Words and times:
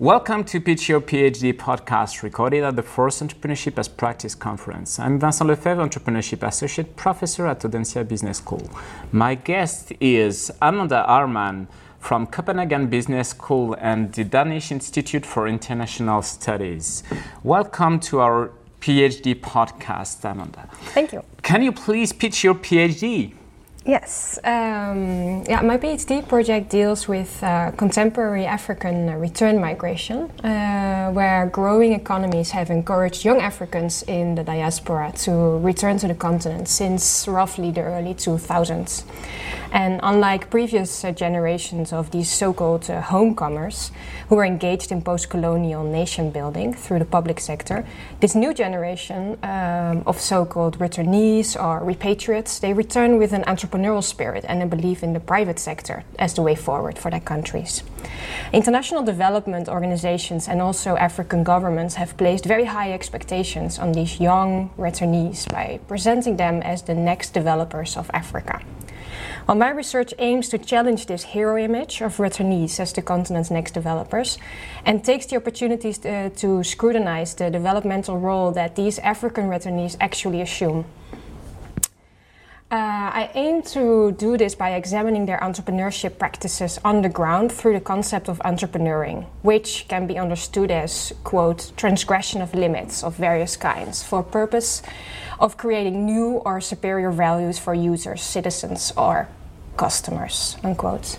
Welcome 0.00 0.42
to 0.46 0.60
Pitch 0.60 0.88
Your 0.88 1.00
PhD 1.00 1.52
podcast, 1.52 2.24
recorded 2.24 2.64
at 2.64 2.74
the 2.74 2.82
Force 2.82 3.22
Entrepreneurship 3.22 3.78
as 3.78 3.86
Practice 3.86 4.34
conference. 4.34 4.98
I'm 4.98 5.20
Vincent 5.20 5.48
Lefebvre, 5.48 5.88
Entrepreneurship 5.88 6.44
Associate 6.44 6.96
Professor 6.96 7.46
at 7.46 7.60
Audencia 7.60 8.02
Business 8.06 8.38
School. 8.38 8.68
My 9.12 9.36
guest 9.36 9.92
is 10.00 10.50
Amanda 10.60 11.06
Haarman 11.08 11.68
from 12.00 12.26
Copenhagen 12.26 12.88
Business 12.88 13.28
School 13.28 13.76
and 13.78 14.12
the 14.12 14.24
Danish 14.24 14.72
Institute 14.72 15.24
for 15.24 15.46
International 15.46 16.22
Studies. 16.22 17.04
Welcome 17.44 18.00
to 18.00 18.18
our 18.18 18.50
PhD 18.80 19.40
podcast, 19.40 20.28
Amanda. 20.28 20.68
Thank 20.86 21.12
you. 21.12 21.22
Can 21.42 21.62
you 21.62 21.70
please 21.70 22.12
pitch 22.12 22.42
your 22.42 22.56
PhD? 22.56 23.32
Yes, 23.86 24.38
um, 24.44 25.44
yeah, 25.46 25.60
my 25.60 25.76
PhD 25.76 26.26
project 26.26 26.70
deals 26.70 27.06
with 27.06 27.42
uh, 27.44 27.70
contemporary 27.72 28.46
African 28.46 29.10
return 29.20 29.60
migration, 29.60 30.30
uh, 30.42 31.10
where 31.10 31.46
growing 31.52 31.92
economies 31.92 32.52
have 32.52 32.70
encouraged 32.70 33.26
young 33.26 33.42
Africans 33.42 34.02
in 34.04 34.36
the 34.36 34.42
diaspora 34.42 35.12
to 35.24 35.58
return 35.58 35.98
to 35.98 36.08
the 36.08 36.14
continent 36.14 36.66
since 36.66 37.28
roughly 37.28 37.72
the 37.72 37.82
early 37.82 38.14
2000s. 38.14 39.04
And 39.74 39.98
unlike 40.04 40.50
previous 40.50 41.04
uh, 41.04 41.10
generations 41.10 41.92
of 41.92 42.12
these 42.12 42.30
so 42.30 42.52
called 42.52 42.88
uh, 42.88 43.00
homecomers 43.00 43.90
who 44.28 44.36
were 44.36 44.44
engaged 44.44 44.92
in 44.92 45.02
post 45.02 45.28
colonial 45.28 45.82
nation 45.82 46.30
building 46.30 46.72
through 46.72 47.00
the 47.00 47.04
public 47.04 47.40
sector, 47.40 47.84
this 48.20 48.36
new 48.36 48.54
generation 48.54 49.36
um, 49.42 50.04
of 50.06 50.20
so 50.20 50.44
called 50.44 50.78
returnees 50.78 51.56
or 51.56 51.80
repatriates, 51.80 52.60
they 52.60 52.72
return 52.72 53.18
with 53.18 53.32
an 53.32 53.42
entrepreneurial 53.48 54.04
spirit 54.04 54.44
and 54.46 54.62
a 54.62 54.66
belief 54.66 55.02
in 55.02 55.12
the 55.12 55.18
private 55.18 55.58
sector 55.58 56.04
as 56.20 56.34
the 56.34 56.42
way 56.42 56.54
forward 56.54 56.96
for 56.96 57.10
their 57.10 57.18
countries. 57.18 57.82
International 58.52 59.02
development 59.02 59.68
organizations 59.68 60.46
and 60.46 60.62
also 60.62 60.94
African 60.96 61.42
governments 61.42 61.96
have 61.96 62.16
placed 62.16 62.44
very 62.44 62.66
high 62.66 62.92
expectations 62.92 63.80
on 63.80 63.90
these 63.90 64.20
young 64.20 64.70
returnees 64.78 65.50
by 65.50 65.80
presenting 65.88 66.36
them 66.36 66.62
as 66.62 66.82
the 66.82 66.94
next 66.94 67.34
developers 67.34 67.96
of 67.96 68.08
Africa. 68.14 68.62
Well, 69.46 69.58
my 69.58 69.68
research 69.68 70.14
aims 70.18 70.48
to 70.48 70.58
challenge 70.58 71.04
this 71.04 71.22
hero 71.22 71.58
image 71.58 72.00
of 72.00 72.16
returnees 72.16 72.80
as 72.80 72.94
the 72.94 73.02
continent's 73.02 73.50
next 73.50 73.72
developers 73.72 74.38
and 74.86 75.04
takes 75.04 75.26
the 75.26 75.36
opportunities 75.36 75.98
to, 75.98 76.08
uh, 76.10 76.28
to 76.36 76.64
scrutinize 76.64 77.34
the 77.34 77.50
developmental 77.50 78.18
role 78.18 78.52
that 78.52 78.74
these 78.74 78.98
African 79.00 79.50
returnees 79.50 79.98
actually 80.00 80.40
assume. 80.40 80.86
Uh, 82.74 83.08
I 83.22 83.30
aim 83.36 83.62
to 83.74 84.10
do 84.18 84.36
this 84.36 84.56
by 84.56 84.70
examining 84.70 85.26
their 85.26 85.38
entrepreneurship 85.38 86.18
practices 86.18 86.80
on 86.84 87.02
the 87.02 87.08
ground 87.08 87.52
through 87.52 87.74
the 87.74 87.80
concept 87.80 88.28
of 88.28 88.40
entrepreneuring, 88.40 89.26
which 89.42 89.86
can 89.86 90.08
be 90.08 90.18
understood 90.18 90.72
as, 90.72 91.12
quote, 91.22 91.70
transgression 91.76 92.42
of 92.42 92.52
limits 92.52 93.04
of 93.04 93.14
various 93.14 93.56
kinds 93.56 94.02
for 94.02 94.24
purpose 94.24 94.82
of 95.38 95.56
creating 95.56 96.04
new 96.04 96.42
or 96.44 96.60
superior 96.60 97.12
values 97.12 97.60
for 97.60 97.74
users, 97.74 98.20
citizens, 98.22 98.92
or 98.96 99.28
customers, 99.76 100.56
unquote. 100.64 101.16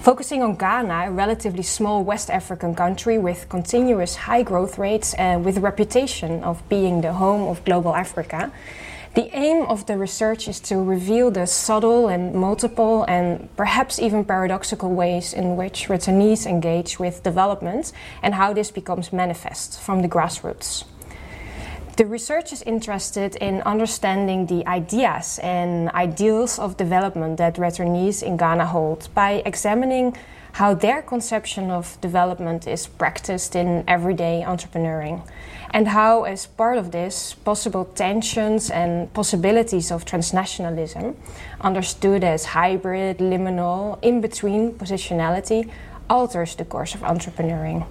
Focusing 0.00 0.42
on 0.42 0.56
Ghana, 0.56 1.08
a 1.08 1.10
relatively 1.10 1.62
small 1.62 2.04
West 2.04 2.30
African 2.30 2.74
country 2.74 3.18
with 3.18 3.50
continuous 3.50 4.14
high 4.14 4.42
growth 4.42 4.78
rates 4.78 5.12
and 5.12 5.44
with 5.44 5.58
a 5.58 5.60
reputation 5.60 6.42
of 6.42 6.66
being 6.70 7.02
the 7.02 7.12
home 7.12 7.48
of 7.50 7.62
global 7.66 7.94
Africa, 7.94 8.50
the 9.16 9.34
aim 9.34 9.62
of 9.62 9.86
the 9.86 9.96
research 9.96 10.46
is 10.46 10.60
to 10.60 10.76
reveal 10.76 11.30
the 11.30 11.46
subtle 11.46 12.08
and 12.08 12.34
multiple 12.34 13.02
and 13.08 13.48
perhaps 13.56 13.98
even 13.98 14.22
paradoxical 14.26 14.90
ways 14.90 15.32
in 15.32 15.56
which 15.56 15.88
returnees 15.88 16.44
engage 16.46 16.98
with 16.98 17.22
development 17.22 17.92
and 18.22 18.34
how 18.34 18.52
this 18.52 18.70
becomes 18.70 19.14
manifest 19.14 19.80
from 19.80 20.02
the 20.02 20.08
grassroots. 20.08 20.84
The 21.96 22.04
research 22.04 22.52
is 22.52 22.60
interested 22.64 23.36
in 23.36 23.62
understanding 23.62 24.44
the 24.44 24.66
ideas 24.66 25.40
and 25.42 25.88
ideals 25.92 26.58
of 26.58 26.76
development 26.76 27.38
that 27.38 27.54
returnees 27.54 28.22
in 28.22 28.36
Ghana 28.36 28.66
hold 28.66 29.08
by 29.14 29.42
examining 29.46 30.14
how 30.56 30.72
their 30.72 31.02
conception 31.02 31.70
of 31.70 32.00
development 32.00 32.66
is 32.66 32.86
practiced 32.86 33.54
in 33.54 33.84
everyday 33.86 34.42
entrepreneuring, 34.46 35.20
and 35.72 35.86
how, 35.88 36.24
as 36.24 36.46
part 36.46 36.78
of 36.78 36.92
this, 36.92 37.34
possible 37.44 37.84
tensions 37.94 38.70
and 38.70 39.12
possibilities 39.12 39.92
of 39.92 40.06
transnationalism, 40.06 41.14
understood 41.60 42.24
as 42.24 42.46
hybrid, 42.46 43.18
liminal, 43.18 43.98
in 44.00 44.22
between 44.22 44.72
positionality, 44.72 45.68
alters 46.08 46.56
the 46.56 46.64
course 46.64 46.94
of 46.94 47.02
entrepreneuring. 47.02 47.86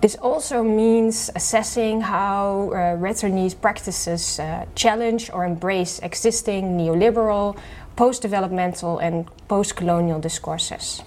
This 0.00 0.14
also 0.14 0.62
means 0.62 1.28
assessing 1.34 2.00
how 2.00 2.70
uh, 2.72 3.54
practices 3.60 4.40
uh, 4.40 4.64
challenge 4.74 5.30
or 5.34 5.44
embrace 5.44 5.98
existing 5.98 6.78
neoliberal, 6.78 7.58
post 7.94 8.22
developmental, 8.22 9.00
and 9.00 9.28
post 9.48 9.76
colonial 9.76 10.18
discourses. 10.18 11.02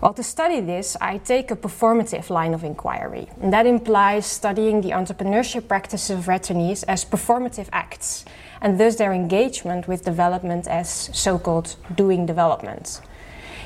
Well, 0.00 0.12
to 0.14 0.22
study 0.22 0.60
this, 0.60 0.96
I 1.00 1.18
take 1.18 1.50
a 1.50 1.56
performative 1.56 2.28
line 2.28 2.52
of 2.52 2.62
inquiry, 2.62 3.28
and 3.40 3.52
that 3.52 3.64
implies 3.64 4.26
studying 4.26 4.80
the 4.80 4.90
entrepreneurship 4.90 5.66
practices 5.66 6.10
of 6.18 6.26
returnees 6.26 6.84
as 6.86 7.04
performative 7.04 7.68
acts, 7.72 8.24
and 8.60 8.78
thus 8.78 8.96
their 8.96 9.12
engagement 9.12 9.88
with 9.88 10.04
development 10.04 10.66
as 10.66 11.10
so 11.12 11.38
called 11.38 11.76
doing 11.94 12.26
development. 12.26 13.00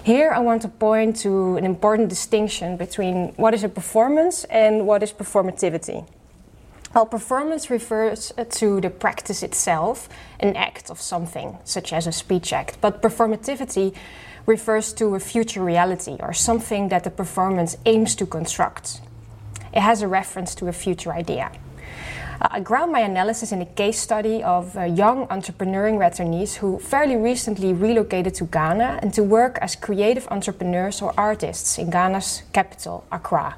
Here, 0.04 0.30
I 0.30 0.38
want 0.38 0.62
to 0.62 0.68
point 0.68 1.16
to 1.16 1.56
an 1.56 1.64
important 1.64 2.08
distinction 2.08 2.76
between 2.76 3.32
what 3.36 3.52
is 3.52 3.64
a 3.64 3.68
performance 3.68 4.44
and 4.44 4.86
what 4.86 5.02
is 5.02 5.12
performativity. 5.12 6.06
Well, 6.94 7.04
performance 7.04 7.68
refers 7.68 8.32
to 8.50 8.80
the 8.80 8.90
practice 8.90 9.42
itself, 9.42 10.08
an 10.40 10.56
act 10.56 10.88
of 10.90 11.00
something, 11.00 11.58
such 11.64 11.92
as 11.92 12.06
a 12.06 12.12
speech 12.12 12.52
act, 12.52 12.80
but 12.80 13.02
performativity 13.02 13.94
refers 14.48 14.94
to 14.94 15.14
a 15.14 15.20
future 15.20 15.62
reality 15.62 16.16
or 16.20 16.32
something 16.32 16.88
that 16.88 17.04
the 17.04 17.10
performance 17.10 17.76
aims 17.84 18.14
to 18.16 18.24
construct. 18.26 19.02
It 19.74 19.82
has 19.82 20.00
a 20.00 20.08
reference 20.08 20.54
to 20.56 20.68
a 20.68 20.72
future 20.72 21.12
idea. 21.12 21.52
Uh, 22.40 22.48
I 22.52 22.60
ground 22.60 22.90
my 22.90 23.00
analysis 23.00 23.52
in 23.52 23.60
a 23.60 23.66
case 23.66 24.00
study 24.00 24.42
of 24.42 24.74
uh, 24.74 24.84
young 24.84 25.26
entrepreneuring 25.26 25.98
returnees 25.98 26.56
who 26.56 26.78
fairly 26.78 27.16
recently 27.16 27.74
relocated 27.74 28.34
to 28.36 28.44
Ghana 28.44 29.00
and 29.02 29.12
to 29.12 29.22
work 29.22 29.58
as 29.60 29.76
creative 29.76 30.26
entrepreneurs 30.30 31.02
or 31.02 31.12
artists 31.18 31.78
in 31.78 31.90
Ghana's 31.90 32.42
capital, 32.54 33.04
Accra. 33.12 33.56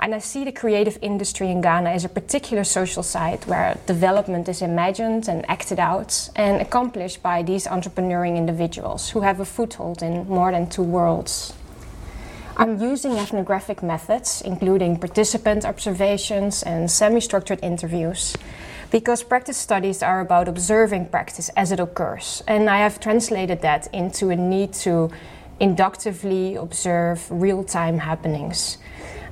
And 0.00 0.14
I 0.14 0.18
see 0.18 0.44
the 0.44 0.52
creative 0.52 0.98
industry 1.00 1.50
in 1.50 1.60
Ghana 1.60 1.90
as 1.90 2.04
a 2.04 2.08
particular 2.08 2.64
social 2.64 3.02
site 3.02 3.46
where 3.46 3.78
development 3.86 4.48
is 4.48 4.60
imagined 4.60 5.28
and 5.28 5.48
acted 5.48 5.78
out 5.78 6.28
and 6.34 6.60
accomplished 6.60 7.22
by 7.22 7.42
these 7.42 7.66
entrepreneuring 7.66 8.36
individuals 8.36 9.10
who 9.10 9.20
have 9.20 9.38
a 9.40 9.44
foothold 9.44 10.02
in 10.02 10.28
more 10.28 10.50
than 10.50 10.68
two 10.68 10.82
worlds. 10.82 11.54
I'm 12.56 12.80
using 12.82 13.12
ethnographic 13.12 13.82
methods, 13.82 14.42
including 14.42 14.98
participant 14.98 15.64
observations 15.64 16.62
and 16.62 16.90
semi 16.90 17.20
structured 17.20 17.60
interviews, 17.62 18.36
because 18.90 19.22
practice 19.22 19.56
studies 19.56 20.02
are 20.02 20.20
about 20.20 20.48
observing 20.48 21.06
practice 21.06 21.48
as 21.56 21.72
it 21.72 21.80
occurs. 21.80 22.42
And 22.46 22.68
I 22.68 22.78
have 22.78 23.00
translated 23.00 23.62
that 23.62 23.88
into 23.94 24.28
a 24.28 24.36
need 24.36 24.74
to 24.84 25.10
inductively 25.60 26.56
observe 26.56 27.26
real 27.30 27.64
time 27.64 27.98
happenings. 27.98 28.76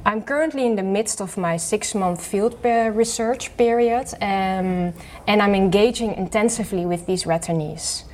I'm 0.05 0.23
currently 0.23 0.65
in 0.65 0.77
the 0.77 0.83
midst 0.83 1.21
of 1.21 1.37
my 1.37 1.59
six 1.59 1.95
month 1.95 2.25
field 2.25 2.57
research 2.65 3.55
period, 3.59 4.09
um, 4.23 4.95
and 5.27 5.43
I'm 5.43 5.55
engaging 5.55 6.15
intensively 6.15 6.87
with 6.87 7.05
these 7.05 7.25
returnees. 7.25 8.05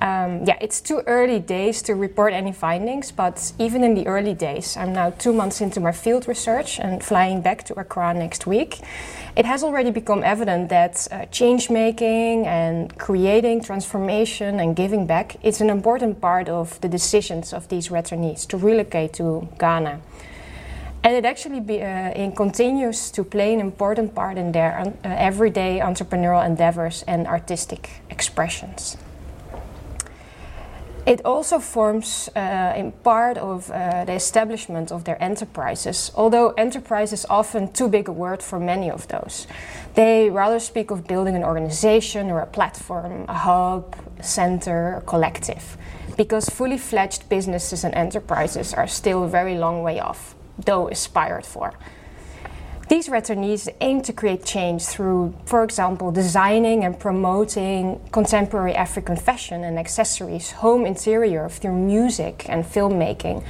Um, 0.00 0.46
yeah, 0.46 0.56
it's 0.62 0.80
too 0.80 1.02
early 1.06 1.38
days 1.38 1.82
to 1.82 1.94
report 1.94 2.32
any 2.32 2.52
findings, 2.52 3.12
but 3.12 3.52
even 3.58 3.84
in 3.84 3.94
the 3.94 4.06
early 4.06 4.32
days, 4.32 4.74
I'm 4.78 4.94
now 4.94 5.10
two 5.10 5.34
months 5.34 5.60
into 5.60 5.78
my 5.78 5.92
field 5.92 6.26
research 6.26 6.80
and 6.80 7.04
flying 7.04 7.42
back 7.42 7.64
to 7.64 7.78
Accra 7.78 8.14
next 8.14 8.46
week. 8.46 8.78
It 9.36 9.44
has 9.44 9.62
already 9.62 9.90
become 9.90 10.24
evident 10.24 10.70
that 10.70 11.06
uh, 11.10 11.26
change 11.26 11.68
making 11.68 12.46
and 12.46 12.96
creating 12.96 13.62
transformation 13.62 14.58
and 14.58 14.74
giving 14.74 15.06
back 15.06 15.36
is 15.44 15.60
an 15.60 15.68
important 15.68 16.22
part 16.22 16.48
of 16.48 16.80
the 16.80 16.88
decisions 16.88 17.52
of 17.52 17.68
these 17.68 17.90
returnees 17.90 18.48
to 18.48 18.56
relocate 18.56 19.12
to 19.14 19.46
Ghana. 19.58 20.00
And 21.02 21.14
it 21.14 21.24
actually 21.24 21.60
be, 21.60 21.82
uh, 21.82 22.30
continues 22.36 23.10
to 23.12 23.24
play 23.24 23.54
an 23.54 23.60
important 23.60 24.14
part 24.14 24.36
in 24.36 24.52
their 24.52 24.78
uh, 24.80 24.90
everyday 25.04 25.80
entrepreneurial 25.80 26.44
endeavors 26.44 27.04
and 27.06 27.26
artistic 27.26 27.88
expressions. 28.10 28.98
It 31.06 31.24
also 31.24 31.58
forms 31.58 32.28
uh, 32.36 32.74
in 32.76 32.92
part 32.92 33.38
of 33.38 33.70
uh, 33.70 34.04
the 34.04 34.12
establishment 34.12 34.92
of 34.92 35.04
their 35.04 35.20
enterprises, 35.22 36.12
although 36.14 36.50
enterprise 36.50 37.14
is 37.14 37.26
often 37.30 37.72
too 37.72 37.88
big 37.88 38.08
a 38.08 38.12
word 38.12 38.42
for 38.42 38.60
many 38.60 38.90
of 38.90 39.08
those. 39.08 39.46
They 39.94 40.28
rather 40.28 40.60
speak 40.60 40.90
of 40.90 41.06
building 41.06 41.34
an 41.34 41.42
organization 41.42 42.30
or 42.30 42.40
a 42.40 42.46
platform, 42.46 43.24
a 43.28 43.34
hub, 43.34 43.96
a 44.18 44.22
center, 44.22 44.96
a 44.96 45.00
collective, 45.00 45.78
because 46.16 46.50
fully 46.50 46.78
fledged 46.78 47.28
businesses 47.30 47.82
and 47.84 47.94
enterprises 47.94 48.74
are 48.74 48.86
still 48.86 49.24
a 49.24 49.28
very 49.28 49.56
long 49.56 49.82
way 49.82 50.00
off. 50.00 50.34
Though 50.64 50.88
aspired 50.88 51.46
for. 51.46 51.72
These 52.90 53.08
returnees 53.08 53.68
aim 53.80 54.02
to 54.02 54.12
create 54.12 54.44
change 54.44 54.82
through, 54.82 55.32
for 55.44 55.62
example, 55.62 56.10
designing 56.10 56.82
and 56.84 56.98
promoting 56.98 58.00
contemporary 58.10 58.74
African 58.74 59.14
fashion 59.14 59.62
and 59.62 59.78
accessories, 59.78 60.50
home 60.50 60.84
interior, 60.86 61.48
through 61.48 61.76
music 61.76 62.46
and 62.48 62.64
filmmaking, 62.64 63.44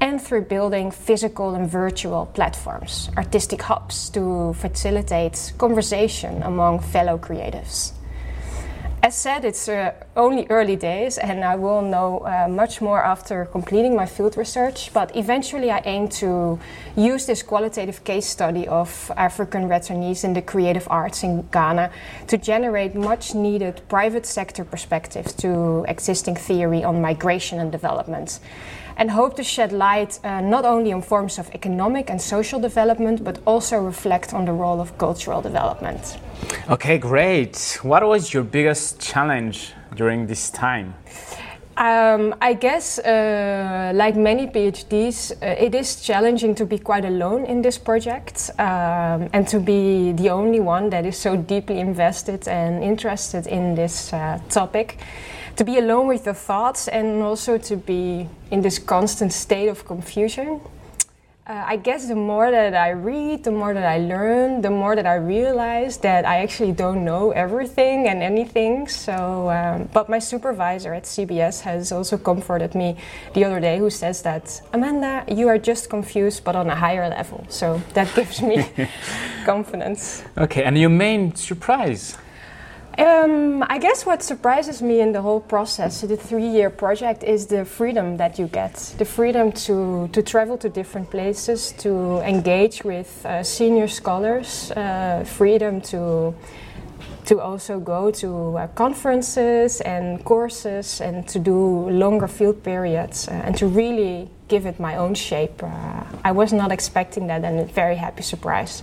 and 0.00 0.22
through 0.22 0.42
building 0.42 0.92
physical 0.92 1.56
and 1.56 1.68
virtual 1.68 2.26
platforms, 2.34 3.10
artistic 3.16 3.62
hubs 3.62 4.10
to 4.10 4.52
facilitate 4.54 5.52
conversation 5.58 6.40
among 6.44 6.78
fellow 6.78 7.18
creatives. 7.18 7.94
As 9.04 9.14
said, 9.14 9.44
it's 9.44 9.68
uh, 9.68 9.92
only 10.16 10.46
early 10.48 10.76
days, 10.76 11.18
and 11.18 11.44
I 11.44 11.56
will 11.56 11.82
know 11.82 12.20
uh, 12.20 12.48
much 12.48 12.80
more 12.80 13.04
after 13.04 13.44
completing 13.44 13.94
my 13.94 14.06
field 14.06 14.34
research. 14.38 14.94
But 14.94 15.14
eventually, 15.14 15.70
I 15.70 15.82
aim 15.84 16.08
to 16.20 16.58
use 16.96 17.26
this 17.26 17.42
qualitative 17.42 18.02
case 18.04 18.26
study 18.26 18.66
of 18.66 19.12
African 19.14 19.68
returnees 19.68 20.24
in 20.24 20.32
the 20.32 20.40
creative 20.40 20.88
arts 20.88 21.22
in 21.22 21.46
Ghana 21.52 21.90
to 22.28 22.38
generate 22.38 22.94
much 22.94 23.34
needed 23.34 23.82
private 23.90 24.24
sector 24.24 24.64
perspectives 24.64 25.34
to 25.34 25.84
existing 25.86 26.36
theory 26.36 26.82
on 26.82 27.02
migration 27.02 27.60
and 27.60 27.70
development 27.70 28.40
and 28.96 29.10
hope 29.10 29.36
to 29.36 29.44
shed 29.44 29.72
light 29.72 30.18
uh, 30.24 30.40
not 30.40 30.64
only 30.64 30.92
on 30.92 31.02
forms 31.02 31.38
of 31.38 31.50
economic 31.54 32.10
and 32.10 32.20
social 32.20 32.60
development, 32.60 33.24
but 33.24 33.38
also 33.46 33.78
reflect 33.78 34.32
on 34.34 34.44
the 34.44 34.52
role 34.52 34.80
of 34.80 34.96
cultural 34.98 35.42
development. 35.42 36.18
Okay, 36.70 36.98
great. 36.98 37.78
What 37.82 38.06
was 38.06 38.32
your 38.32 38.44
biggest 38.44 39.00
challenge 39.00 39.72
during 39.96 40.26
this 40.26 40.50
time? 40.50 40.94
Um, 41.76 42.36
I 42.40 42.54
guess, 42.54 43.00
uh, 43.00 43.90
like 43.94 44.14
many 44.14 44.46
PhDs, 44.46 45.32
uh, 45.32 45.46
it 45.58 45.74
is 45.74 46.00
challenging 46.00 46.54
to 46.54 46.64
be 46.64 46.78
quite 46.78 47.04
alone 47.04 47.46
in 47.46 47.62
this 47.62 47.78
project 47.78 48.50
um, 48.60 49.28
and 49.32 49.48
to 49.48 49.58
be 49.58 50.12
the 50.12 50.30
only 50.30 50.60
one 50.60 50.90
that 50.90 51.04
is 51.04 51.16
so 51.16 51.36
deeply 51.36 51.80
invested 51.80 52.46
and 52.46 52.84
interested 52.84 53.48
in 53.48 53.74
this 53.74 54.12
uh, 54.12 54.38
topic 54.48 54.98
to 55.56 55.64
be 55.64 55.78
alone 55.78 56.06
with 56.06 56.26
your 56.26 56.34
thoughts 56.34 56.88
and 56.88 57.22
also 57.22 57.58
to 57.58 57.76
be 57.76 58.28
in 58.50 58.60
this 58.62 58.78
constant 58.78 59.32
state 59.32 59.68
of 59.68 59.84
confusion. 59.84 60.60
Uh, 61.46 61.62
I 61.66 61.76
guess 61.76 62.08
the 62.08 62.14
more 62.14 62.50
that 62.50 62.74
I 62.74 62.88
read, 62.88 63.44
the 63.44 63.50
more 63.50 63.74
that 63.74 63.84
I 63.84 63.98
learn, 63.98 64.62
the 64.62 64.70
more 64.70 64.96
that 64.96 65.04
I 65.04 65.16
realize 65.16 65.98
that 65.98 66.24
I 66.24 66.38
actually 66.38 66.72
don't 66.72 67.04
know 67.04 67.32
everything 67.32 68.08
and 68.08 68.22
anything. 68.22 68.88
So, 68.88 69.50
um, 69.50 69.90
but 69.92 70.08
my 70.08 70.20
supervisor 70.20 70.94
at 70.94 71.02
CBS 71.02 71.60
has 71.60 71.92
also 71.92 72.16
comforted 72.16 72.74
me 72.74 72.96
the 73.34 73.44
other 73.44 73.60
day, 73.60 73.76
who 73.76 73.90
says 73.90 74.22
that 74.22 74.62
Amanda, 74.72 75.22
you 75.28 75.48
are 75.48 75.58
just 75.58 75.90
confused, 75.90 76.44
but 76.44 76.56
on 76.56 76.70
a 76.70 76.74
higher 76.74 77.10
level. 77.10 77.44
So 77.50 77.82
that 77.92 78.14
gives 78.14 78.40
me 78.40 78.64
confidence. 79.44 80.24
Okay, 80.38 80.62
and 80.64 80.78
your 80.78 80.88
main 80.88 81.34
surprise? 81.34 82.16
Um, 82.96 83.64
I 83.68 83.78
guess 83.78 84.06
what 84.06 84.22
surprises 84.22 84.80
me 84.80 85.00
in 85.00 85.12
the 85.12 85.20
whole 85.20 85.40
process, 85.40 86.02
the 86.02 86.16
three-year 86.16 86.70
project, 86.70 87.24
is 87.24 87.46
the 87.46 87.64
freedom 87.64 88.16
that 88.18 88.38
you 88.38 88.46
get. 88.46 88.74
The 88.98 89.04
freedom 89.04 89.50
to, 89.66 90.08
to 90.12 90.22
travel 90.22 90.56
to 90.58 90.68
different 90.68 91.10
places, 91.10 91.72
to 91.78 92.20
engage 92.20 92.84
with 92.84 93.24
uh, 93.26 93.42
senior 93.42 93.88
scholars, 93.88 94.70
uh, 94.72 95.24
freedom 95.26 95.80
to 95.82 96.34
to 97.26 97.40
also 97.40 97.80
go 97.80 98.10
to 98.10 98.56
uh, 98.56 98.66
conferences 98.68 99.80
and 99.80 100.22
courses 100.24 101.00
and 101.00 101.26
to 101.26 101.38
do 101.38 101.88
longer 101.88 102.28
field 102.28 102.62
periods 102.62 103.28
uh, 103.28 103.32
and 103.32 103.56
to 103.56 103.66
really 103.66 104.28
give 104.48 104.66
it 104.66 104.78
my 104.78 104.96
own 104.96 105.14
shape. 105.14 105.62
Uh, 105.62 106.04
I 106.24 106.32
was 106.32 106.52
not 106.52 106.70
expecting 106.72 107.28
that 107.28 107.44
and 107.44 107.60
a 107.60 107.64
very 107.64 107.96
happy 107.96 108.22
surprise. 108.22 108.82